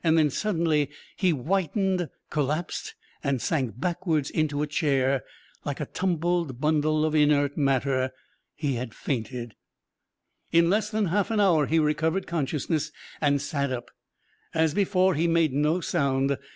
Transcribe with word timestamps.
Then, 0.03 0.31
suddenly, 0.31 0.89
he 1.15 1.29
whitened, 1.29 2.09
collapsed, 2.31 2.95
and 3.23 3.39
sank 3.39 3.79
backwards 3.79 4.31
into 4.31 4.63
a 4.63 4.65
chair, 4.65 5.23
like 5.63 5.79
a 5.79 5.85
tumbled 5.85 6.59
bundle 6.59 7.05
of 7.05 7.13
inert 7.13 7.55
matter. 7.55 8.09
He 8.55 8.77
had 8.77 8.95
fainted. 8.95 9.53
In 10.51 10.71
less 10.71 10.89
than 10.89 11.05
half 11.09 11.29
an 11.29 11.39
hour 11.39 11.67
he 11.67 11.77
recovered 11.77 12.25
consciousness 12.25 12.91
and 13.21 13.39
sat 13.39 13.71
up. 13.71 13.91
As 14.55 14.73
before, 14.73 15.13
he 15.13 15.27
made 15.27 15.53
no 15.53 15.81
sound. 15.81 16.35